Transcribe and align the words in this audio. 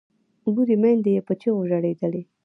بورې 0.53 0.75
میندې 0.81 1.11
یې 1.15 1.21
په 1.27 1.33
چیغو 1.41 1.61
ژړېدلې 1.69 2.21